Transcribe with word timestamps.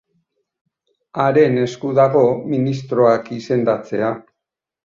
Haren 1.25 1.59
esku 1.65 1.93
dago 2.01 2.23
ministroak 2.55 3.33
izendatzea. 3.39 4.13